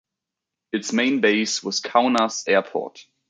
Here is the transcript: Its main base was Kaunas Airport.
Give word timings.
Its 0.73 0.91
main 0.91 1.21
base 1.21 1.61
was 1.61 1.79
Kaunas 1.79 2.47
Airport. 2.47 3.05